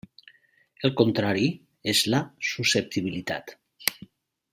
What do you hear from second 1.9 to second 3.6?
és la susceptibilitat.